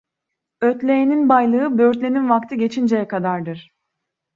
Ötleğenin 0.61 1.29
baylığı 1.29 1.77
böğürtlenin 1.77 2.29
vakti 2.29 2.57
geçinceye 2.57 3.07
kadardır. 3.07 3.71